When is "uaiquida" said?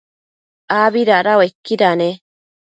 1.39-1.91